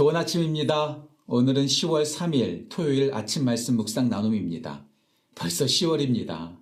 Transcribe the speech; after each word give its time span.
좋은 0.00 0.16
아침입니다. 0.16 1.06
오늘은 1.26 1.66
10월 1.66 2.06
3일 2.06 2.70
토요일 2.70 3.12
아침 3.12 3.44
말씀 3.44 3.76
묵상 3.76 4.08
나눔입니다. 4.08 4.86
벌써 5.34 5.66
10월입니다. 5.66 6.56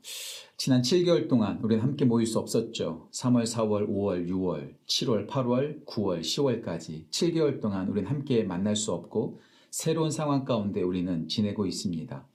지난 0.56 0.83
7개월 0.83 1.29
동안 1.29 1.61
우리는 1.62 1.80
함께 1.80 2.04
모일 2.04 2.27
수 2.27 2.40
없었죠. 2.40 3.09
3월, 3.13 3.45
4월, 3.45 3.88
5월, 3.88 4.28
6월, 4.28 4.74
7월, 4.88 5.28
8월, 5.28 5.87
9월, 5.87 6.21
10월까지 6.21 7.09
7개월 7.10 7.60
동안 7.60 7.87
우리는 7.87 8.10
함께 8.10 8.42
만날 8.42 8.74
수 8.74 8.90
없고 8.90 9.38
새로운 9.71 10.10
상황 10.10 10.45
가운데 10.45 10.82
우리는 10.82 11.28
지내고 11.28 11.64
있습니다. 11.64 12.27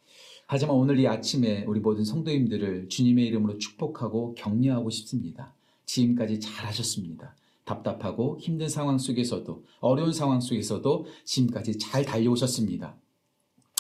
하지만 0.48 0.78
오늘 0.78 1.00
이 1.00 1.08
아침에 1.10 1.66
우리 1.68 1.82
모든 1.82 2.06
성도님들을 2.06 2.88
주님의 2.88 3.26
이름으로 3.26 3.58
축복하고 3.58 4.36
격려하고 4.36 4.90
싶습니다. 4.90 5.54
지금까지 5.86 6.40
잘하셨습니다. 6.40 7.36
답답하고 7.66 8.38
힘든 8.40 8.68
상황 8.70 8.98
속에서도 8.98 9.64
어려운 9.80 10.12
상황 10.14 10.42
속에서도 10.42 11.06
지금까지 11.24 11.78
잘 11.78 12.06
달려오셨습니다. 12.06 12.96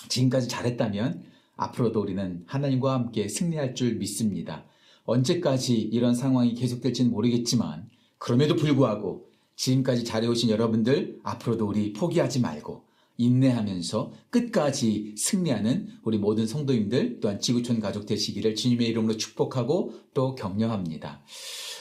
지금까지 0.09 0.48
잘했다면 0.48 1.23
앞으로도 1.56 2.02
우리는 2.02 2.44
하나님과 2.46 2.94
함께 2.94 3.28
승리할 3.28 3.76
줄 3.76 3.96
믿습니다. 3.96 4.66
언제까지 5.06 5.80
이런 5.80 6.16
상황이 6.16 6.54
계속될지는 6.54 7.12
모르겠지만 7.12 7.90
그럼에도 8.18 8.56
불구하고 8.56 9.28
지금까지 9.56 10.04
잘해오신 10.04 10.50
여러분들 10.50 11.20
앞으로도 11.23 11.68
우리 11.68 11.94
포기하지 11.94 12.40
말고 12.40 12.86
인내하면서 13.17 14.12
끝까지 14.30 15.13
승리하는 15.17 15.88
우리 16.03 16.17
모든 16.17 16.48
성도님들 16.48 17.20
또한 17.20 17.39
지구촌 17.39 17.80
가족 17.80 18.05
되시기를 18.05 18.55
주님의 18.55 18.88
이름으로 18.88 19.17
축복하고 19.17 19.94
또 20.13 20.36
격려합니다. 20.36 21.23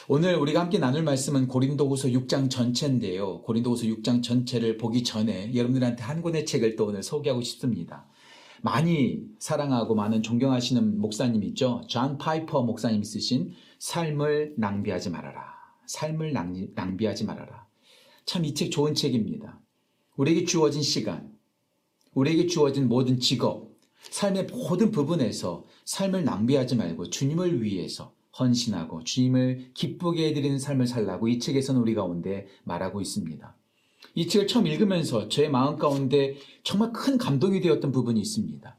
오늘 0.08 0.36
우리가 0.36 0.60
함께 0.60 0.78
나눌 0.78 1.02
말씀은 1.04 1.48
고린도후서 1.48 2.08
6장 2.08 2.50
전체인데요. 2.50 3.42
고린도후서 3.42 3.86
6장 3.86 4.22
전체를 4.22 4.76
보기 4.76 5.04
전에 5.04 5.54
여러분들한테 5.54 6.02
한 6.02 6.20
권의 6.22 6.44
책을 6.44 6.76
또 6.76 6.86
오늘 6.86 7.02
소개하고 7.02 7.40
싶습니다. 7.42 8.06
많이 8.62 9.22
사랑하고 9.38 9.94
많은 9.94 10.22
존경하시는 10.22 11.00
목사님 11.00 11.42
있죠. 11.44 11.82
존 11.88 12.18
파이퍼 12.18 12.62
목사님이 12.62 13.04
쓰신 13.04 13.52
삶을 13.78 14.54
낭비하지 14.58 15.10
말아라. 15.10 15.40
삶을 15.86 16.32
낭비하지 16.74 17.24
말아라. 17.24 17.66
참 18.24 18.44
이 18.44 18.54
책 18.54 18.70
좋은 18.70 18.94
책입니다. 18.94 19.61
우리에게 20.16 20.44
주어진 20.44 20.82
시간, 20.82 21.32
우리에게 22.14 22.46
주어진 22.46 22.88
모든 22.88 23.18
직업, 23.18 23.72
삶의 24.10 24.46
모든 24.46 24.90
부분에서 24.90 25.64
삶을 25.84 26.24
낭비하지 26.24 26.76
말고 26.76 27.10
주님을 27.10 27.62
위해서 27.62 28.14
헌신하고 28.38 29.04
주님을 29.04 29.70
기쁘게 29.74 30.28
해드리는 30.28 30.58
삶을 30.58 30.86
살라고 30.86 31.28
이 31.28 31.38
책에서는 31.38 31.80
우리 31.80 31.94
가운데 31.94 32.46
말하고 32.64 33.00
있습니다. 33.00 33.56
이 34.14 34.26
책을 34.26 34.46
처음 34.46 34.66
읽으면서 34.66 35.28
제 35.28 35.48
마음 35.48 35.76
가운데 35.76 36.36
정말 36.62 36.92
큰 36.92 37.16
감동이 37.18 37.60
되었던 37.60 37.92
부분이 37.92 38.20
있습니다. 38.20 38.76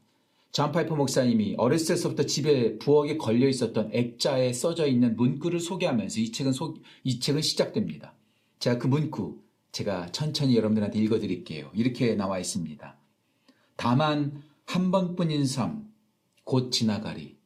존 0.52 0.70
파이퍼 0.70 0.94
목사님이 0.94 1.56
어렸을 1.58 1.96
때부터 2.00 2.24
집에 2.26 2.78
부엌에 2.78 3.16
걸려 3.16 3.48
있었던 3.48 3.90
액자에 3.92 4.52
써져 4.52 4.86
있는 4.86 5.16
문구를 5.16 5.58
소개하면서 5.58 6.20
이 6.20 6.30
책은 6.30 6.52
소, 6.52 6.76
이 7.02 7.18
책은 7.18 7.42
시작됩니다. 7.42 8.14
제가 8.60 8.78
그 8.78 8.86
문구 8.86 9.43
제가 9.74 10.12
천천히 10.12 10.56
여러분들한테 10.56 11.00
읽어드릴게요. 11.00 11.68
이렇게 11.74 12.14
나와 12.14 12.38
있습니다. 12.38 12.96
다만 13.74 14.40
한 14.66 14.92
번뿐인 14.92 15.46
삶, 15.46 15.92
곧 16.44 16.70
지나가리. 16.70 17.36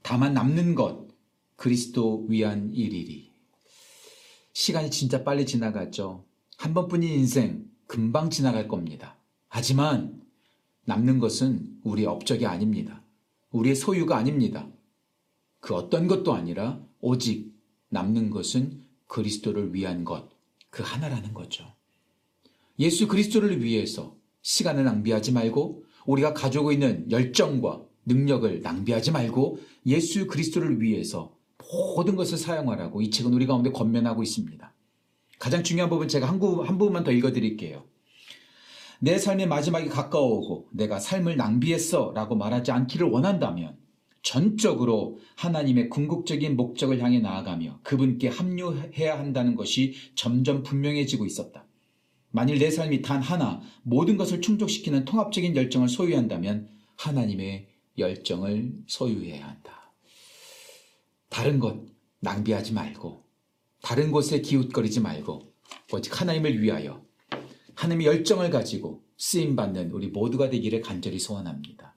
다만 0.00 0.32
남는 0.32 0.74
것, 0.74 1.06
그리스도 1.56 2.24
위한 2.30 2.72
일이리. 2.72 3.30
시간이 4.54 4.90
진짜 4.90 5.22
빨리 5.22 5.44
지나갔죠. 5.44 6.24
한 6.56 6.72
번뿐인 6.72 7.12
인생, 7.12 7.70
금방 7.86 8.30
지나갈 8.30 8.68
겁니다. 8.68 9.18
하지만 9.48 10.22
남는 10.86 11.18
것은 11.18 11.80
우리의 11.84 12.06
업적이 12.06 12.46
아닙니다. 12.46 13.02
우리의 13.50 13.76
소유가 13.76 14.16
아닙니다. 14.16 14.66
그 15.60 15.74
어떤 15.74 16.06
것도 16.06 16.32
아니라 16.32 16.82
오직 17.00 17.54
남는 17.90 18.30
것은 18.30 18.82
그리스도를 19.08 19.74
위한 19.74 20.04
것, 20.04 20.35
그 20.76 20.82
하나라는 20.82 21.32
거죠. 21.32 21.72
예수 22.78 23.08
그리스도를 23.08 23.64
위해서 23.64 24.14
시간을 24.42 24.84
낭비하지 24.84 25.32
말고 25.32 25.84
우리가 26.04 26.34
가지고 26.34 26.70
있는 26.70 27.10
열정과 27.10 27.82
능력을 28.04 28.60
낭비하지 28.60 29.10
말고 29.10 29.58
예수 29.86 30.26
그리스도를 30.26 30.82
위해서 30.82 31.34
모든 31.96 32.14
것을 32.14 32.36
사용하라고 32.36 33.00
이 33.00 33.10
책은 33.10 33.32
우리 33.32 33.46
가운데 33.46 33.72
권면하고 33.72 34.22
있습니다. 34.22 34.70
가장 35.38 35.64
중요한 35.64 35.88
부분 35.88 36.08
제가 36.08 36.28
한, 36.28 36.38
부, 36.38 36.62
한 36.62 36.76
부분만 36.76 37.04
더 37.04 37.10
읽어드릴게요. 37.10 37.86
내 39.00 39.16
삶의 39.18 39.48
마지막이 39.48 39.88
가까워오고 39.88 40.68
내가 40.72 41.00
삶을 41.00 41.38
낭비했어 41.38 42.12
라고 42.14 42.34
말하지 42.34 42.70
않기를 42.70 43.08
원한다면 43.08 43.78
전적으로 44.26 45.20
하나님의 45.36 45.88
궁극적인 45.88 46.56
목적을 46.56 47.00
향해 47.00 47.20
나아가며 47.20 47.78
그분께 47.84 48.26
합류해야 48.26 49.16
한다는 49.20 49.54
것이 49.54 49.94
점점 50.16 50.64
분명해지고 50.64 51.24
있었다. 51.26 51.64
만일 52.32 52.58
내 52.58 52.72
삶이 52.72 53.02
단 53.02 53.22
하나 53.22 53.62
모든 53.84 54.16
것을 54.16 54.40
충족시키는 54.40 55.04
통합적인 55.04 55.54
열정을 55.54 55.88
소유한다면 55.88 56.68
하나님의 56.96 57.68
열정을 57.98 58.72
소유해야 58.88 59.46
한다. 59.46 59.92
다른 61.28 61.60
것 61.60 61.86
낭비하지 62.18 62.72
말고 62.72 63.22
다른 63.80 64.10
곳에 64.10 64.40
기웃거리지 64.40 65.02
말고 65.02 65.54
오직 65.92 66.20
하나님을 66.20 66.60
위하여 66.60 67.00
하나님의 67.76 68.08
열정을 68.08 68.50
가지고 68.50 69.04
쓰임 69.16 69.54
받는 69.54 69.92
우리 69.92 70.08
모두가 70.08 70.50
되기를 70.50 70.80
간절히 70.80 71.20
소원합니다. 71.20 71.95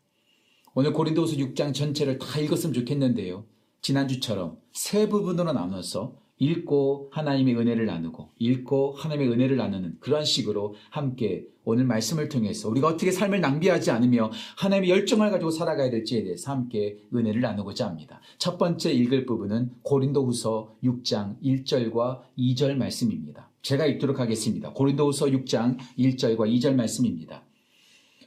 오늘 0.79 0.93
고린도후서 0.93 1.35
6장 1.35 1.73
전체를 1.73 2.19
다 2.19 2.39
읽었으면 2.39 2.73
좋겠는데요. 2.73 3.43
지난주처럼 3.81 4.59
세 4.71 5.09
부분으로 5.09 5.51
나눠서 5.51 6.15
읽고 6.37 7.09
하나님의 7.11 7.57
은혜를 7.57 7.85
나누고 7.85 8.29
읽고 8.39 8.93
하나님의 8.93 9.29
은혜를 9.33 9.57
나누는 9.57 9.97
그러한 9.99 10.23
식으로 10.23 10.75
함께 10.89 11.43
오늘 11.65 11.83
말씀을 11.83 12.29
통해서 12.29 12.69
우리가 12.69 12.87
어떻게 12.87 13.11
삶을 13.11 13.41
낭비하지 13.41 13.91
않으며 13.91 14.31
하나님의 14.55 14.89
열정을 14.89 15.31
가지고 15.31 15.51
살아가야 15.51 15.89
될지에 15.89 16.23
대해서 16.23 16.49
함께 16.49 16.99
은혜를 17.13 17.41
나누고자 17.41 17.85
합니다. 17.85 18.21
첫 18.37 18.57
번째 18.57 18.93
읽을 18.93 19.25
부분은 19.25 19.71
고린도후서 19.81 20.77
6장 20.81 21.41
1절과 21.43 22.21
2절 22.37 22.75
말씀입니다. 22.75 23.49
제가 23.63 23.85
읽도록 23.85 24.21
하겠습니다. 24.21 24.71
고린도후서 24.71 25.25
6장 25.25 25.77
1절과 25.97 26.49
2절 26.57 26.75
말씀입니다. 26.75 27.43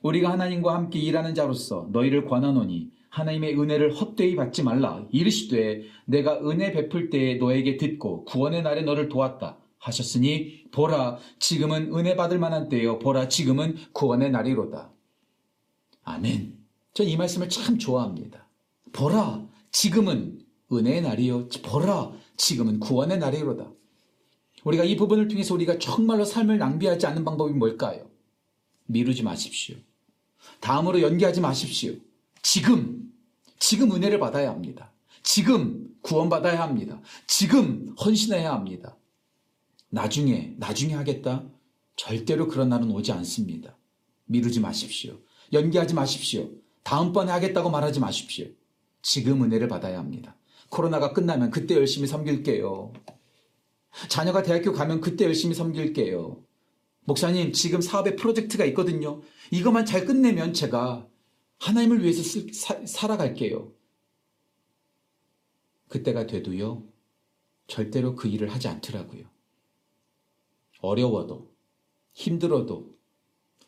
우리가 0.02 0.30
하나님과 0.32 0.74
함께 0.74 0.98
일하는 0.98 1.34
자로서 1.34 1.88
너희를 1.92 2.24
권하노니 2.26 2.90
하나님의 3.08 3.58
은혜를 3.60 3.92
헛되이 3.94 4.36
받지 4.36 4.62
말라. 4.62 5.04
이르시되 5.10 5.82
내가 6.06 6.40
은혜 6.48 6.72
베풀 6.72 7.10
때에 7.10 7.34
너에게 7.36 7.76
듣고 7.76 8.24
구원의 8.24 8.62
날에 8.62 8.82
너를 8.82 9.08
도왔다. 9.08 9.58
하셨으니 9.78 10.64
보라 10.70 11.18
지금은 11.40 11.92
은혜 11.94 12.14
받을 12.16 12.38
만한 12.38 12.68
때요 12.68 12.98
보라 13.00 13.28
지금은 13.28 13.76
구원의 13.92 14.30
날이로다. 14.30 14.90
아멘. 16.04 16.58
전 16.94 17.06
이 17.06 17.16
말씀을 17.16 17.48
참 17.48 17.78
좋아합니다. 17.78 18.48
보라 18.92 19.46
지금은 19.70 20.40
은혜의 20.72 21.02
날이요 21.02 21.48
보라 21.64 22.12
지금은 22.36 22.80
구원의 22.80 23.18
날이로다. 23.18 23.70
우리가 24.64 24.84
이 24.84 24.96
부분을 24.96 25.28
통해서 25.28 25.54
우리가 25.54 25.78
정말로 25.78 26.24
삶을 26.24 26.58
낭비하지 26.58 27.06
않는 27.06 27.24
방법이 27.24 27.52
뭘까요? 27.54 28.08
미루지 28.86 29.22
마십시오. 29.22 29.76
다음으로 30.60 31.02
연기하지 31.02 31.40
마십시오. 31.40 31.94
지금, 32.42 33.12
지금 33.58 33.92
은혜를 33.92 34.18
받아야 34.18 34.50
합니다. 34.50 34.92
지금 35.22 35.88
구원받아야 36.02 36.60
합니다. 36.60 37.00
지금 37.26 37.94
헌신해야 38.00 38.52
합니다. 38.52 38.96
나중에, 39.88 40.54
나중에 40.58 40.94
하겠다? 40.94 41.44
절대로 41.96 42.48
그런 42.48 42.68
날은 42.68 42.90
오지 42.90 43.12
않습니다. 43.12 43.76
미루지 44.24 44.60
마십시오. 44.60 45.18
연기하지 45.52 45.94
마십시오. 45.94 46.48
다음번에 46.82 47.30
하겠다고 47.30 47.70
말하지 47.70 48.00
마십시오. 48.00 48.46
지금 49.02 49.42
은혜를 49.44 49.68
받아야 49.68 49.98
합니다. 49.98 50.36
코로나가 50.70 51.12
끝나면 51.12 51.50
그때 51.50 51.74
열심히 51.74 52.08
섬길게요. 52.08 52.92
자녀가 54.08 54.42
대학교 54.42 54.72
가면 54.72 55.00
그때 55.00 55.26
열심히 55.26 55.54
섬길게요. 55.54 56.42
목사님, 57.04 57.52
지금 57.52 57.80
사업에 57.80 58.16
프로젝트가 58.16 58.64
있거든요. 58.66 59.22
이것만 59.50 59.84
잘 59.86 60.04
끝내면 60.04 60.54
제가 60.54 61.08
하나님을 61.58 62.02
위해서 62.02 62.22
사, 62.52 62.84
살아갈게요. 62.86 63.72
그때가 65.88 66.26
돼도요, 66.26 66.84
절대로 67.66 68.14
그 68.14 68.28
일을 68.28 68.48
하지 68.48 68.68
않더라고요. 68.68 69.24
어려워도, 70.80 71.52
힘들어도, 72.12 72.92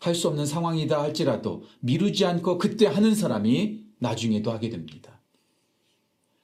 할 0.00 0.14
수 0.14 0.28
없는 0.28 0.44
상황이다 0.44 1.00
할지라도 1.00 1.62
미루지 1.80 2.26
않고 2.26 2.58
그때 2.58 2.86
하는 2.86 3.14
사람이 3.14 3.84
나중에도 3.98 4.52
하게 4.52 4.68
됩니다. 4.68 5.20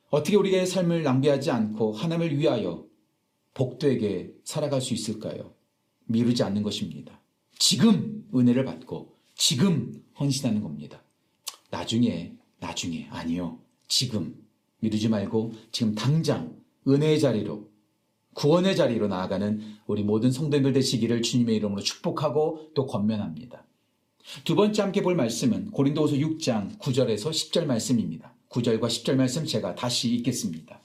어떻게 0.08 0.36
우리의 0.36 0.66
삶을 0.66 1.02
낭비하지 1.02 1.50
않고 1.50 1.92
하나님을 1.92 2.38
위하여 2.38 2.86
복되게 3.52 4.32
살아갈 4.44 4.80
수 4.80 4.94
있을까요? 4.94 5.54
미루지 6.10 6.42
않는 6.42 6.62
것입니다. 6.62 7.20
지금 7.58 8.26
은혜를 8.34 8.64
받고 8.64 9.16
지금 9.34 10.02
헌신하는 10.18 10.62
겁니다. 10.62 11.02
나중에, 11.70 12.34
나중에, 12.58 13.06
아니요. 13.10 13.60
지금. 13.88 14.34
미루지 14.80 15.08
말고 15.08 15.52
지금 15.72 15.94
당장 15.94 16.56
은혜의 16.88 17.20
자리로, 17.20 17.68
구원의 18.34 18.76
자리로 18.76 19.08
나아가는 19.08 19.60
우리 19.86 20.02
모든 20.02 20.30
성도님들 20.30 20.72
되시기를 20.72 21.22
주님의 21.22 21.56
이름으로 21.56 21.82
축복하고 21.82 22.70
또 22.74 22.86
권면합니다. 22.86 23.66
두 24.44 24.54
번째 24.54 24.82
함께 24.82 25.02
볼 25.02 25.14
말씀은 25.14 25.70
고린도후서 25.70 26.16
6장 26.16 26.78
9절에서 26.78 27.30
10절 27.30 27.66
말씀입니다. 27.66 28.34
9절과 28.48 28.82
10절 28.82 29.16
말씀 29.16 29.44
제가 29.44 29.74
다시 29.74 30.14
읽겠습니다. 30.14 30.80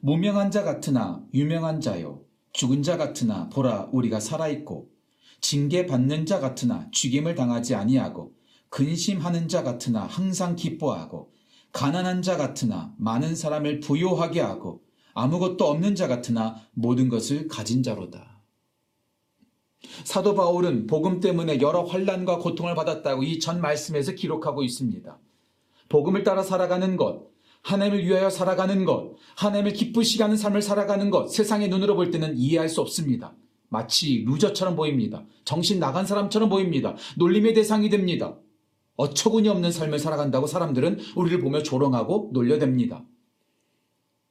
무명한 0.00 0.50
자 0.50 0.62
같으나 0.62 1.24
유명한 1.34 1.80
자요 1.80 2.26
죽은 2.56 2.82
자 2.82 2.96
같으나 2.96 3.50
보라 3.50 3.90
우리가 3.92 4.18
살아 4.18 4.48
있고 4.48 4.88
징계 5.42 5.84
받는 5.84 6.24
자 6.24 6.40
같으나 6.40 6.88
죽임을 6.90 7.34
당하지 7.34 7.74
아니하고 7.74 8.32
근심하는 8.70 9.46
자 9.48 9.62
같으나 9.62 10.04
항상 10.04 10.56
기뻐하고 10.56 11.32
가난한 11.72 12.22
자 12.22 12.38
같으나 12.38 12.94
많은 12.96 13.36
사람을 13.36 13.80
부요하게 13.80 14.40
하고 14.40 14.82
아무것도 15.12 15.66
없는 15.66 15.94
자 15.96 16.08
같으나 16.08 16.56
모든 16.72 17.10
것을 17.10 17.46
가진 17.46 17.82
자로다. 17.82 18.40
사도 20.04 20.34
바울은 20.34 20.86
복음 20.86 21.20
때문에 21.20 21.60
여러 21.60 21.82
환란과 21.84 22.38
고통을 22.38 22.74
받았다고 22.74 23.22
이 23.22 23.38
전 23.38 23.60
말씀에서 23.60 24.12
기록하고 24.12 24.62
있습니다. 24.62 25.18
복음을 25.90 26.24
따라 26.24 26.42
살아가는 26.42 26.96
것, 26.96 27.28
하나님을 27.66 28.04
위하여 28.04 28.30
살아가는 28.30 28.84
것, 28.84 29.16
하나님을 29.34 29.72
기쁘시게 29.72 30.22
하는 30.22 30.36
삶을 30.36 30.62
살아가는 30.62 31.10
것, 31.10 31.28
세상의 31.28 31.68
눈으로 31.68 31.96
볼 31.96 32.12
때는 32.12 32.38
이해할 32.38 32.68
수 32.68 32.80
없습니다. 32.80 33.34
마치 33.68 34.22
루저처럼 34.24 34.76
보입니다. 34.76 35.24
정신 35.44 35.80
나간 35.80 36.06
사람처럼 36.06 36.48
보입니다. 36.48 36.94
놀림의 37.16 37.54
대상이 37.54 37.90
됩니다. 37.90 38.38
어처구니 38.94 39.48
없는 39.48 39.72
삶을 39.72 39.98
살아간다고 39.98 40.46
사람들은 40.46 41.00
우리를 41.16 41.40
보며 41.40 41.64
조롱하고 41.64 42.30
놀려댑니다. 42.32 43.04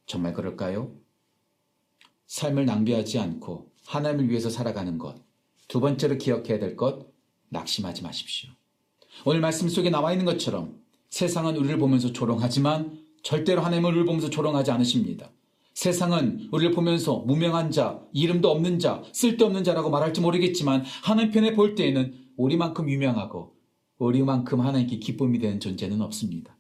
정말 0.06 0.34
그럴까요? 0.34 0.96
삶을 2.28 2.66
낭비하지 2.66 3.20
않고 3.20 3.70
하나님을 3.86 4.30
위해서 4.30 4.50
살아가는 4.50 4.98
것. 4.98 5.22
두 5.68 5.82
번째로 5.82 6.18
기억해야 6.18 6.58
될 6.58 6.78
것, 6.78 7.08
낙심하지 7.50 8.02
마십시오. 8.02 8.50
오늘 9.26 9.42
말씀 9.42 9.68
속에 9.68 9.90
나와 9.90 10.14
있는 10.14 10.24
것처럼 10.26 10.80
세상은 11.10 11.58
우리를 11.58 11.78
보면서 11.78 12.14
조롱하지만 12.14 13.05
절대로 13.26 13.62
하나님을 13.62 14.06
보면서 14.06 14.30
조롱하지 14.30 14.70
않으십니다. 14.70 15.32
세상은 15.74 16.48
우리를 16.52 16.74
보면서 16.74 17.24
무명한 17.26 17.72
자, 17.72 18.00
이름도 18.14 18.52
없는 18.52 18.78
자, 18.78 19.02
쓸데없는 19.14 19.64
자라고 19.64 19.90
말할지 19.90 20.22
모르겠지만 20.22 20.86
하나님 21.02 21.32
편에 21.32 21.54
볼 21.56 21.74
때에는 21.74 22.14
우리만큼 22.38 22.88
유명하고 22.88 23.56
우리만큼 23.98 24.62
하나님께 24.62 25.00
기쁨이 25.00 25.40
되는 25.40 25.60
존재는 25.60 26.02
없습니다. 26.02 26.56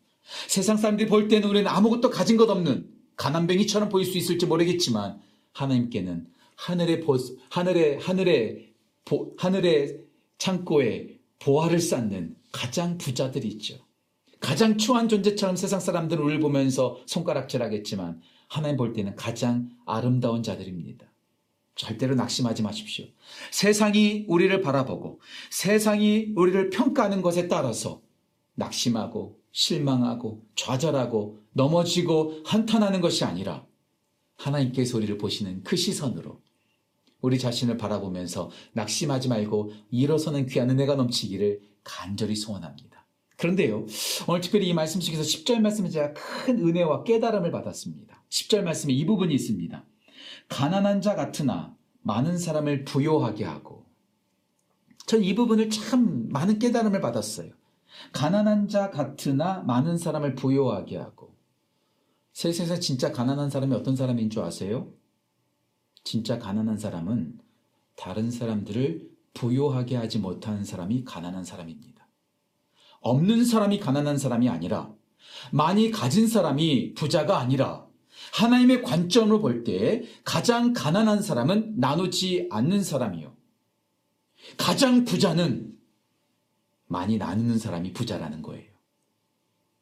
세상 0.48 0.76
사람들이 0.76 1.08
볼 1.08 1.28
때는 1.28 1.48
우리는 1.48 1.68
아무것도 1.68 2.10
가진 2.10 2.36
것 2.36 2.50
없는 2.50 2.90
가난뱅이처럼 3.16 3.90
보일 3.90 4.06
수 4.08 4.18
있을지 4.18 4.48
모르겠지만 4.48 5.20
하나님께는 5.54 6.26
하늘의 6.56 7.02
보, 7.02 7.16
하늘의 7.50 8.00
하늘의 8.00 8.74
보, 9.06 9.36
하늘의 9.38 10.00
창고에 10.40 11.20
보화를 11.38 11.80
쌓는 11.80 12.36
가장 12.52 12.98
부자들이 12.98 13.50
있죠. 13.50 13.85
가장 14.40 14.78
추한 14.78 15.10
존재처럼 15.10 15.56
세상 15.56 15.80
사람들은 15.80 16.24
우리를 16.24 16.40
보면서 16.42 16.98
손가락질하겠지만 17.06 18.22
하나님 18.48 18.78
볼 18.78 18.94
때는 18.94 19.16
가장 19.16 19.70
아름다운 19.86 20.44
자들입니다. 20.44 21.06
절대로 21.76 22.16
낙심하지 22.16 22.64
마십시오. 22.64 23.06
세상이 23.52 24.26
우리를 24.28 24.62
바라보고 24.62 25.20
세상이 25.50 26.34
우리를 26.36 26.70
평가하는 26.70 27.22
것에 27.22 27.48
따라서 27.48 28.02
낙심하고 28.56 29.40
실망하고 29.52 30.46
좌절하고 30.56 31.42
넘어지고 31.52 32.42
한탄하는 32.46 33.02
것이 33.02 33.24
아니라 33.26 33.66
하나님께서 34.38 34.98
우리를 34.98 35.18
보시는 35.18 35.64
그 35.64 35.76
시선으로 35.76 36.42
우리 37.22 37.40
자신을 37.40 37.78
바라보면서 37.78 38.52
낙심하지 38.74 39.30
말고 39.30 39.72
일어서는 39.90 40.46
귀한 40.48 40.70
은혜가 40.70 40.96
넘치기를 40.96 41.62
간절히 41.84 42.36
소원합니다. 42.36 42.95
그런데요, 43.38 43.86
오늘 44.28 44.42
특별히 44.42 44.70
이 44.70 44.74
말씀 44.74 45.02
속에서 45.02 45.22
10절 45.24 45.60
말씀에 45.60 45.90
제가 45.90 46.14
큰 46.14 46.60
은혜와 46.60 47.04
깨달음을 47.04 47.52
받았습니다. 47.52 48.24
10절 48.30 48.62
말씀에 48.64 48.94
이 48.94 49.06
부분이 49.06 49.34
있습니다. 49.34 49.84
가난한 50.50 51.02
자 51.02 51.16
같으나 51.16 51.76
많은 52.02 52.38
사람을 52.38 52.86
부요하게 52.86 53.46
하고 53.46 53.86
전 55.06 55.22
이 55.22 55.36
부분을 55.36 55.70
참 55.70 56.30
많은 56.30 56.60
깨달음을 56.60 57.02
받았어요. 57.02 57.52
가난한 58.14 58.68
자 58.68 58.90
같으나 58.90 59.62
많은 59.64 59.98
사람을 59.98 60.36
부요하게 60.36 60.98
하고 60.98 61.36
세상에서 62.34 62.80
진짜 62.80 63.12
가난한 63.12 63.50
사람이 63.50 63.74
어떤 63.76 63.96
사람인 63.96 64.30
줄 64.30 64.44
아세요? 64.44 64.92
진짜 66.04 66.38
가난한 66.38 66.78
사람은 66.78 67.40
다른 67.96 68.30
사람들을 68.30 69.10
부요하게 69.34 69.96
하지 69.96 70.20
못하는 70.20 70.64
사람이 70.64 71.06
가난한 71.06 71.44
사람입니다. 71.46 71.95
없는 73.06 73.46
사람이 73.46 73.80
가난한 73.80 74.18
사람이 74.18 74.50
아니라 74.50 74.92
많이 75.52 75.92
가진 75.92 76.28
사람이 76.28 76.96
부자가 76.96 77.38
아니라 77.38 77.86
하나님의 78.34 78.82
관점으로 78.82 79.42
볼 79.42 79.64
때 79.64 80.04
가장 80.24 80.74
가난한 80.74 81.22
사람은 81.22 81.76
나누지 81.80 82.48
않는 82.50 82.84
사람이요. 82.84 83.36
가장 84.58 85.06
부자는 85.06 85.78
많이 86.88 87.18
나누는 87.18 87.60
사람이 87.60 87.94
부자라는 87.94 88.42
거예요. 88.42 88.72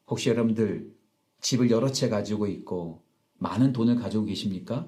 혹시 0.06 0.28
여러분들 0.28 0.92
집을 1.40 1.70
여러 1.70 1.90
채 1.90 2.10
가지고 2.10 2.46
있고 2.46 3.04
많은 3.38 3.72
돈을 3.72 3.96
가지고 3.96 4.26
계십니까? 4.26 4.86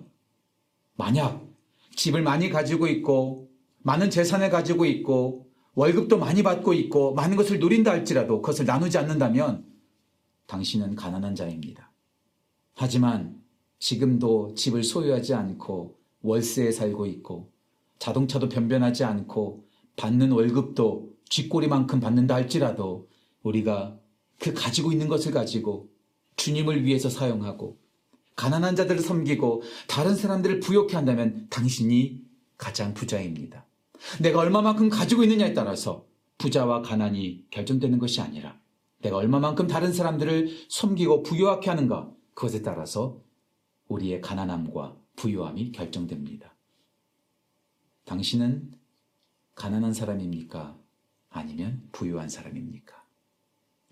만약 0.95 1.43
집을 1.95 2.21
많이 2.23 2.51
가지고 2.51 2.87
있고 2.87 3.51
많은 3.79 4.11
재산을 4.11 4.51
가지고 4.51 4.85
있고 4.85 5.46
월급도 5.77 6.17
많이 6.19 6.43
받고 6.43 6.73
있고 6.73 7.13
많은 7.13 7.37
것을 7.37 7.61
누린다 7.61 7.91
할지라도 7.91 8.41
그것을 8.41 8.65
나누지 8.65 8.97
않는다면 8.97 9.65
당신은 10.47 10.97
가난한 10.97 11.35
자입니다. 11.35 11.93
하지만 12.75 13.43
지금도 13.79 14.55
집을 14.55 14.83
소유하지 14.83 15.35
않고 15.35 15.99
월세에 16.23 16.73
살고 16.73 17.05
있고 17.07 17.53
자동차도 17.99 18.49
변변하지 18.49 19.05
않고 19.05 19.67
받는 19.97 20.33
월급도 20.33 21.13
쥐꼬리만큼 21.29 22.01
받는다 22.01 22.35
할지라도 22.35 23.09
우리가 23.43 23.99
그 24.39 24.55
가지고 24.55 24.93
있는 24.93 25.09
것을 25.09 25.31
가지고 25.31 25.91
주님을 26.37 26.85
위해서 26.85 27.11
사용하고 27.11 27.79
가난한 28.35 28.77
자들을 28.77 29.01
섬기고 29.01 29.63
다른 29.89 30.15
사람들을 30.15 30.61
부욕해 30.61 30.95
한다면 30.97 31.49
당신이 31.51 32.23
가장 32.57 32.95
부자입니다. 32.95 33.67
내가 34.21 34.41
얼마만큼 34.41 34.89
가지고 34.89 35.23
있느냐에 35.25 35.55
따라서 35.55 36.07
부자와 36.39 36.83
가난이 36.83 37.47
결정되는 37.51 37.99
것이 37.99 38.21
아니라 38.21 38.59
내가 39.01 39.17
얼마만큼 39.17 39.67
다른 39.67 39.93
사람들을 39.93 40.67
섬기고 40.69 41.23
부유하게 41.23 41.71
하는가 41.71 42.13
그것에 42.35 42.63
따라서 42.63 43.23
우리의 43.89 44.21
가난함과 44.21 44.97
부유함이 45.17 45.73
결정됩니다. 45.73 46.55
당신은 48.05 48.73
가난한 49.55 49.93
사람입니까? 49.93 50.79
아니면 51.31 51.89
부유한 51.93 52.29
사람입니까? 52.29 52.95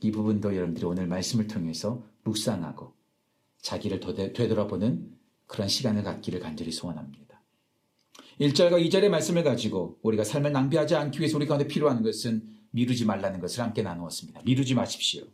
이 0.00 0.11
부분도 0.11 0.54
여러분들이 0.54 0.84
오늘 0.84 1.06
말씀을 1.06 1.46
통해서 1.46 2.04
묵상하고 2.25 2.92
자기를 3.62 4.00
되돌아보는 4.34 5.16
그런 5.46 5.68
시간을 5.68 6.02
갖기를 6.02 6.40
간절히 6.40 6.73
소원합니다. 6.73 7.34
1절과 8.40 8.85
2절의 8.87 9.09
말씀을 9.09 9.44
가지고 9.44 9.99
우리가 10.02 10.25
삶을 10.25 10.52
낭비하지 10.52 10.94
않기 10.94 11.21
위해서 11.21 11.37
우리 11.37 11.47
가운데 11.47 11.66
필요한 11.66 12.02
것은 12.02 12.42
미루지 12.71 13.04
말라는 13.04 13.40
것을 13.40 13.62
함께 13.62 13.83
나누었습니다. 13.83 14.42
미루지 14.44 14.75
마십시오. 14.75 15.25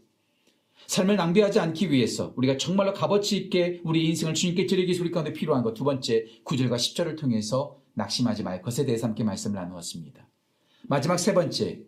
삶을 0.87 1.16
낭비하지 1.16 1.60
않기 1.60 1.90
위해서 1.90 2.32
우리가 2.37 2.56
정말로 2.56 2.92
값어치 2.92 3.37
있게 3.37 3.80
우리 3.84 4.06
인생을 4.08 4.34
주님께 4.34 4.66
드리기 4.66 4.88
위해서 4.88 5.02
우리 5.02 5.10
가운데 5.10 5.32
필요한 5.32 5.62
것 5.62 5.75
두 5.75 5.84
번째 5.84 6.26
9절과 6.44 6.75
10절을 6.75 7.16
통해서 7.16 7.80
낙심하지 7.94 8.42
말 8.42 8.60
것에 8.60 8.84
대해서 8.84 9.06
함께 9.06 9.25
말씀을 9.25 9.56
나누었습니다. 9.56 10.28
마지막 10.82 11.18
세 11.18 11.32
번째 11.32 11.82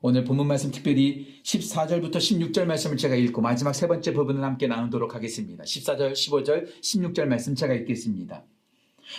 오늘 0.00 0.24
본문 0.24 0.48
말씀 0.48 0.70
특별히 0.70 1.40
14절부터 1.44 2.16
16절 2.16 2.64
말씀을 2.64 2.96
제가 2.96 3.14
읽고 3.14 3.40
마지막 3.40 3.72
세 3.72 3.86
번째 3.86 4.12
부분을 4.12 4.42
함께 4.42 4.66
나누도록 4.66 5.14
하겠습니다. 5.14 5.64
14절, 5.64 6.12
15절, 6.12 6.80
16절 6.80 7.26
말씀 7.26 7.54
제가 7.54 7.72
읽겠습니다. 7.74 8.44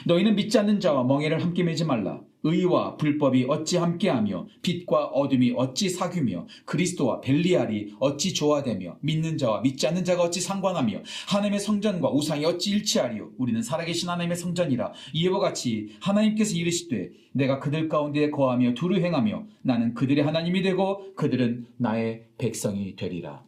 너희는 0.05 0.35
믿지 0.35 0.57
않는 0.59 0.79
자와 0.79 1.03
멍해를 1.03 1.41
함께 1.41 1.63
매지 1.63 1.85
말라. 1.85 2.21
의와 2.43 2.97
불법이 2.97 3.45
어찌 3.47 3.77
함께하며 3.77 4.47
빛과 4.61 5.05
어둠이 5.05 5.53
어찌 5.55 5.89
사귀며 5.89 6.47
그리스도와 6.65 7.21
벨리알이 7.21 7.95
어찌 7.99 8.33
조화되며 8.33 8.97
믿는 8.99 9.37
자와 9.37 9.61
믿지 9.61 9.87
않는 9.87 10.03
자가 10.03 10.23
어찌 10.23 10.41
상관하며 10.41 11.03
하나님의 11.29 11.59
성전과 11.59 12.09
우상이 12.11 12.43
어찌 12.43 12.71
일치하리요 12.71 13.31
우리는 13.37 13.61
살아계신 13.61 14.09
하나님의 14.09 14.35
성전이라 14.35 14.91
이와 15.13 15.39
같이 15.39 15.95
하나님께서 16.01 16.55
이르시되 16.55 17.11
내가 17.31 17.59
그들 17.59 17.87
가운데 17.87 18.29
거하며 18.29 18.73
두루 18.73 18.97
행하며 18.97 19.45
나는 19.61 19.93
그들의 19.93 20.23
하나님이 20.23 20.61
되고 20.63 21.15
그들은 21.15 21.65
나의 21.77 22.25
백성이 22.37 22.97
되리라 22.97 23.41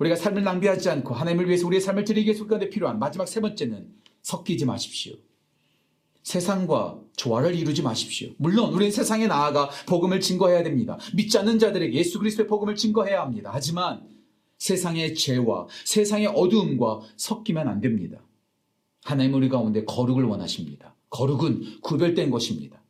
우리가 0.00 0.16
삶을 0.16 0.42
낭비하지 0.42 0.90
않고 0.90 1.14
하나님을 1.14 1.46
위해서 1.46 1.66
우리의 1.66 1.80
삶을 1.80 2.04
드리기 2.04 2.26
위해서 2.26 2.46
가운데 2.46 2.68
필요한 2.68 2.98
마지막 2.98 3.28
세 3.28 3.40
번째는 3.40 3.88
섞이지 4.22 4.66
마십시오. 4.66 5.14
세상과 6.22 7.00
조화를 7.16 7.54
이루지 7.54 7.82
마십시오. 7.82 8.30
물론 8.38 8.72
우리는 8.72 8.90
세상에 8.90 9.26
나아가 9.26 9.68
복음을 9.86 10.20
증거해야 10.20 10.62
됩니다. 10.62 10.98
믿지 11.14 11.36
않는 11.38 11.58
자들에게 11.58 11.96
예수 11.96 12.18
그리스도의 12.18 12.46
복음을 12.46 12.74
증거해야 12.74 13.22
합니다. 13.22 13.50
하지만 13.52 14.08
세상의 14.58 15.14
죄와 15.14 15.66
세상의 15.84 16.28
어두움과 16.28 17.00
섞이면 17.16 17.68
안 17.68 17.80
됩니다. 17.80 18.22
하나님 19.04 19.34
우리 19.34 19.48
가운데 19.48 19.84
거룩을 19.84 20.24
원하십니다. 20.24 20.94
거룩은 21.10 21.80
구별된 21.82 22.30
것입니다. 22.30 22.80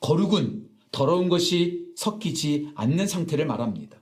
거룩은 0.00 0.68
더러운 0.90 1.28
것이 1.28 1.86
섞이지 1.96 2.72
않는 2.74 3.06
상태를 3.06 3.46
말합니다. 3.46 3.98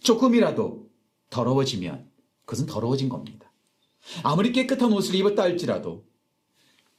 조금이라도 0.00 0.88
더러워지면 1.30 2.08
그것은 2.44 2.66
더러워진 2.66 3.08
겁니다. 3.08 3.50
아무리 4.22 4.52
깨끗한 4.52 4.92
옷을 4.92 5.14
입었다 5.14 5.42
할지라도 5.42 6.04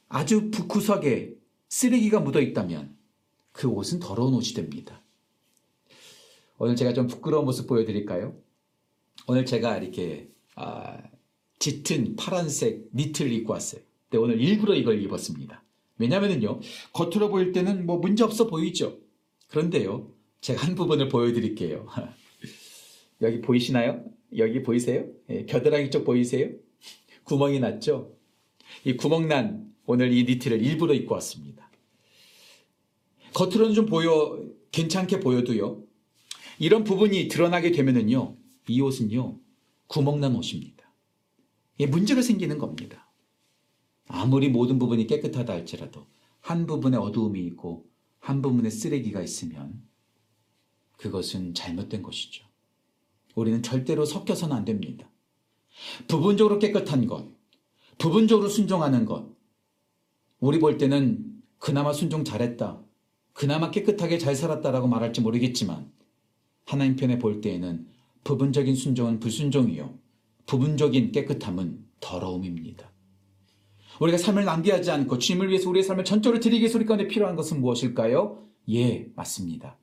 아주 0.08 0.50
구석에 0.50 1.34
쓰레기가 1.68 2.20
묻어 2.20 2.40
있다면 2.40 2.96
그 3.52 3.68
옷은 3.68 4.00
더러운 4.00 4.34
옷이 4.34 4.54
됩니다. 4.54 5.02
오늘 6.58 6.76
제가 6.76 6.92
좀 6.92 7.06
부끄러운 7.06 7.44
모습 7.44 7.66
보여드릴까요? 7.66 8.36
오늘 9.26 9.44
제가 9.44 9.78
이렇게 9.78 10.30
아, 10.54 10.98
짙은 11.58 12.16
파란색 12.16 12.88
니트를 12.94 13.32
입고 13.32 13.52
왔어요. 13.52 13.82
근데 14.08 14.22
오늘 14.22 14.40
일부러 14.40 14.74
이걸 14.74 15.02
입었습니다. 15.02 15.62
왜냐면은요, 15.98 16.60
겉으로 16.92 17.28
보일 17.28 17.52
때는 17.52 17.84
뭐 17.86 17.98
문제 17.98 18.24
없어 18.24 18.46
보이죠. 18.46 18.98
그런데요, 19.48 20.10
제가 20.40 20.66
한 20.66 20.74
부분을 20.74 21.08
보여드릴게요. 21.08 21.86
여기 23.22 23.40
보이시나요? 23.40 24.04
여기 24.36 24.62
보이세요? 24.62 25.06
예, 25.30 25.44
겨드랑이 25.44 25.90
쪽 25.90 26.04
보이세요? 26.04 26.50
구멍이 27.24 27.60
났죠? 27.60 28.14
이 28.84 28.96
구멍 28.96 29.28
난 29.28 29.67
오늘 29.90 30.12
이 30.12 30.24
니트를 30.24 30.60
일부러 30.62 30.92
입고 30.92 31.14
왔습니다. 31.14 31.70
겉으로는 33.32 33.72
좀 33.72 33.86
보여, 33.86 34.38
괜찮게 34.70 35.20
보여도요. 35.20 35.82
이런 36.58 36.84
부분이 36.84 37.28
드러나게 37.28 37.72
되면은요. 37.72 38.36
이 38.68 38.80
옷은요. 38.82 39.40
구멍 39.86 40.20
난 40.20 40.36
옷입니다. 40.36 40.84
예, 41.80 41.86
문제가 41.86 42.20
생기는 42.20 42.58
겁니다. 42.58 43.10
아무리 44.08 44.50
모든 44.50 44.78
부분이 44.78 45.06
깨끗하다 45.06 45.54
할지라도 45.54 46.06
한 46.40 46.66
부분에 46.66 46.98
어두움이 46.98 47.40
있고 47.46 47.86
한 48.18 48.42
부분에 48.42 48.68
쓰레기가 48.68 49.22
있으면 49.22 49.82
그것은 50.98 51.54
잘못된 51.54 52.02
것이죠. 52.02 52.44
우리는 53.34 53.62
절대로 53.62 54.04
섞여서는 54.04 54.54
안 54.54 54.66
됩니다. 54.66 55.08
부분적으로 56.08 56.58
깨끗한 56.58 57.06
것, 57.06 57.26
부분적으로 57.96 58.50
순종하는 58.50 59.06
것, 59.06 59.37
우리 60.40 60.58
볼 60.58 60.78
때는 60.78 61.24
그나마 61.58 61.92
순종 61.92 62.24
잘했다, 62.24 62.80
그나마 63.32 63.70
깨끗하게 63.70 64.18
잘 64.18 64.34
살았다라고 64.34 64.86
말할지 64.86 65.20
모르겠지만 65.20 65.90
하나님 66.64 66.96
편에 66.96 67.18
볼 67.18 67.40
때에는 67.40 67.86
부분적인 68.24 68.74
순종은 68.74 69.20
불순종이요, 69.20 69.98
부분적인 70.46 71.12
깨끗함은 71.12 71.84
더러움입니다. 72.00 72.90
우리가 74.00 74.18
삶을 74.18 74.44
낭비하지 74.44 74.90
않고 74.90 75.18
주님을 75.18 75.48
위해서 75.48 75.68
우리의 75.70 75.82
삶을 75.82 76.04
전적으로 76.04 76.40
드리기 76.40 76.60
위해서 76.60 76.78
우리 76.78 76.86
가운데 76.86 77.08
필요한 77.08 77.36
것은 77.36 77.60
무엇일까요? 77.60 78.44
예, 78.70 79.10
맞습니다. 79.16 79.76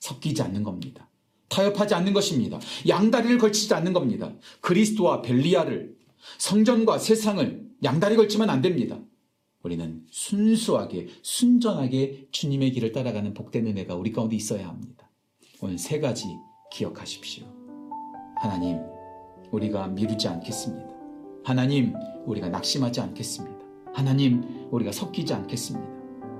섞이지 0.00 0.42
않는 0.42 0.62
겁니다. 0.62 1.08
타협하지 1.48 1.94
않는 1.94 2.12
것입니다. 2.12 2.60
양다리를 2.86 3.38
걸치지 3.38 3.72
않는 3.74 3.92
겁니다. 3.92 4.34
그리스도와 4.60 5.22
벨리아를 5.22 5.96
성전과 6.38 6.98
세상을 6.98 7.66
양다리 7.84 8.16
걸치면 8.16 8.50
안 8.50 8.60
됩니다. 8.60 8.98
우리는 9.66 10.04
순수하게 10.10 11.08
순전하게 11.22 12.28
주님의 12.30 12.70
길을 12.70 12.92
따라가는 12.92 13.34
복된 13.34 13.66
은혜가 13.66 13.96
우리 13.96 14.12
가운데 14.12 14.36
있어야 14.36 14.68
합니다. 14.68 15.10
오늘 15.60 15.76
세 15.76 15.98
가지 15.98 16.24
기억하십시오. 16.72 17.44
하나님, 18.36 18.78
우리가 19.50 19.88
미루지 19.88 20.28
않겠습니다. 20.28 20.86
하나님, 21.42 21.94
우리가 22.26 22.48
낙심하지 22.48 23.00
않겠습니다. 23.00 23.56
하나님, 23.92 24.68
우리가 24.70 24.92
섞이지 24.92 25.34
않겠습니다. 25.34 25.88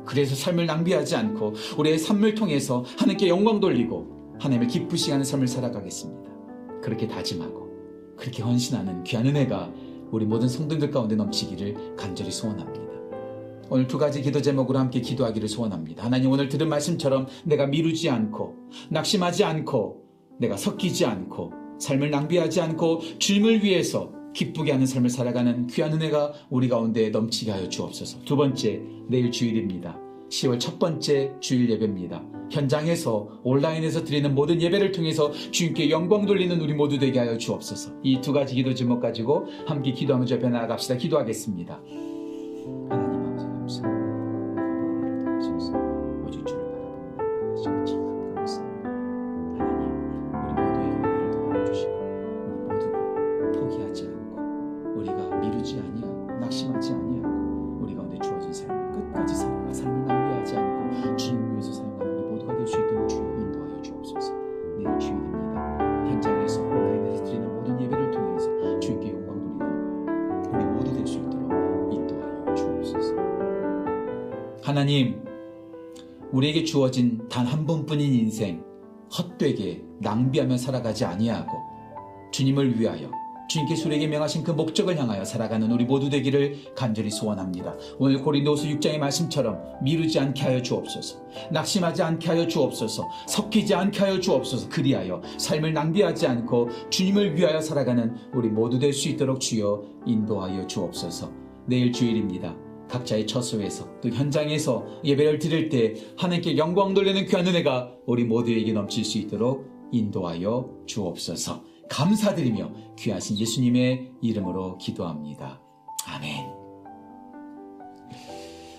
그래서 0.04 0.36
삶을 0.36 0.66
낭비하지 0.66 1.16
않고 1.16 1.54
우리의 1.78 1.98
삶을 1.98 2.36
통해서 2.36 2.84
하나님께 2.96 3.26
영광 3.26 3.58
돌리고 3.58 4.36
하나님을 4.38 4.68
기쁘시게 4.68 5.10
하는 5.10 5.24
삶을 5.24 5.48
살아가겠습니다. 5.48 6.30
그렇게 6.80 7.08
다짐하고 7.08 8.14
그렇게 8.16 8.44
헌신하는 8.44 9.02
귀한 9.02 9.26
은혜가 9.26 9.72
우리 10.12 10.24
모든 10.24 10.48
성도들 10.48 10.92
가운데 10.92 11.16
넘치기를 11.16 11.96
간절히 11.96 12.30
소원합니다. 12.30 12.85
오늘 13.68 13.86
두 13.86 13.98
가지 13.98 14.22
기도 14.22 14.40
제목으로 14.40 14.78
함께 14.78 15.00
기도하기를 15.00 15.48
소원합니다. 15.48 16.04
하나님 16.04 16.30
오늘 16.30 16.48
들은 16.48 16.68
말씀처럼 16.68 17.26
내가 17.44 17.66
미루지 17.66 18.08
않고 18.08 18.54
낙심하지 18.90 19.44
않고 19.44 20.04
내가 20.38 20.56
섞이지 20.56 21.04
않고 21.04 21.52
삶을 21.78 22.10
낭비하지 22.10 22.60
않고 22.60 23.00
주님을 23.18 23.64
위해서 23.64 24.12
기쁘게 24.34 24.70
하는 24.70 24.86
삶을 24.86 25.10
살아가는 25.10 25.66
귀한 25.66 25.92
은혜가 25.94 26.32
우리 26.50 26.68
가운데 26.68 27.08
넘치게 27.08 27.50
하여 27.50 27.68
주옵소서. 27.68 28.18
두 28.24 28.36
번째, 28.36 28.82
내일 29.08 29.30
주일입니다. 29.30 29.98
10월 30.28 30.60
첫 30.60 30.78
번째 30.78 31.32
주일 31.40 31.70
예배입니다. 31.70 32.22
현장에서 32.50 33.40
온라인에서 33.44 34.04
드리는 34.04 34.34
모든 34.34 34.60
예배를 34.60 34.92
통해서 34.92 35.30
주님께 35.32 35.90
영광 35.90 36.26
돌리는 36.26 36.60
우리 36.60 36.74
모두 36.74 36.98
되게 36.98 37.18
하여 37.18 37.38
주옵소서. 37.38 37.92
이 38.02 38.20
두 38.20 38.32
가지 38.32 38.54
기도 38.54 38.74
제목 38.74 39.00
가지고 39.00 39.46
함께 39.66 39.94
옆에 40.06 40.48
나아갑시다. 40.48 40.96
기도하겠습니다. 40.96 41.80
하나님 74.76 75.24
우리에게 76.32 76.62
주어진 76.64 77.26
단 77.30 77.46
한 77.46 77.64
번뿐인 77.64 78.12
인생 78.12 78.62
헛되게 79.16 79.82
낭비하며 80.00 80.58
살아가지 80.58 81.06
아니하고 81.06 81.50
주님을 82.30 82.78
위하여 82.78 83.10
주님께서 83.48 83.86
우리에게 83.86 84.06
명하신 84.08 84.44
그 84.44 84.50
목적을 84.50 84.98
향하여 84.98 85.24
살아가는 85.24 85.72
우리 85.72 85.86
모두 85.86 86.10
되기를 86.10 86.74
간절히 86.74 87.10
소원합니다. 87.10 87.74
오늘 87.98 88.20
고린도후서 88.20 88.66
6장의 88.66 88.98
말씀처럼 88.98 89.62
미루지 89.82 90.20
않게 90.20 90.42
하여 90.42 90.60
주옵소서. 90.60 91.22
낙심하지 91.52 92.02
않게 92.02 92.28
하여 92.28 92.46
주옵소서. 92.46 93.08
섞이지 93.28 93.74
않게 93.74 93.98
하여 93.98 94.20
주옵소서. 94.20 94.68
그리하여 94.68 95.22
삶을 95.38 95.72
낭비하지 95.72 96.26
않고 96.26 96.68
주님을 96.90 97.34
위하여 97.34 97.62
살아가는 97.62 98.14
우리 98.34 98.50
모두 98.50 98.78
될 98.78 98.92
수 98.92 99.08
있도록 99.08 99.40
주여 99.40 99.84
인도하여 100.04 100.66
주옵소서. 100.66 101.32
내일 101.64 101.92
주일입니다. 101.92 102.65
각자의 102.88 103.26
처소에서 103.26 104.00
또 104.00 104.08
현장에서 104.08 104.86
예배를 105.04 105.38
드릴 105.38 105.68
때 105.68 105.94
하나님께 106.16 106.56
영광 106.56 106.94
돌리는 106.94 107.26
귀한 107.26 107.46
은혜가 107.46 107.92
우리 108.06 108.24
모두에게 108.24 108.72
넘칠 108.72 109.04
수 109.04 109.18
있도록 109.18 109.66
인도하여 109.92 110.70
주옵소서. 110.86 111.64
감사드리며 111.88 112.72
귀하신 112.98 113.38
예수님의 113.38 114.12
이름으로 114.20 114.78
기도합니다. 114.78 115.60
아멘. 116.06 116.46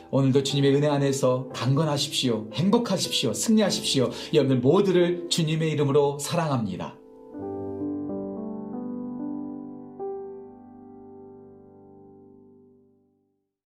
오늘도 0.10 0.44
주님의 0.44 0.76
은혜 0.76 0.88
안에서 0.88 1.50
강건하십시오. 1.54 2.48
행복하십시오. 2.54 3.34
승리하십시오. 3.34 4.10
여러분들 4.34 4.62
모두를 4.62 5.28
주님의 5.30 5.72
이름으로 5.72 6.18
사랑합니다. 6.20 6.97